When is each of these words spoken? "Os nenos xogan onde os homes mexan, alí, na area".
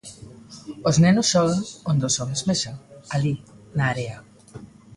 "Os 0.89 0.95
nenos 1.03 1.29
xogan 1.33 1.61
onde 1.91 2.03
os 2.09 2.15
homes 2.19 2.41
mexan, 2.49 2.75
alí, 3.15 3.33
na 3.77 3.85
area". 3.93 4.17